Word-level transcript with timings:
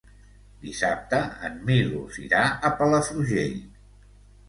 Dissabte 0.63 1.19
en 1.51 1.61
Milos 1.69 2.19
irà 2.25 2.43
a 2.49 2.75
Palafrugell. 2.83 3.65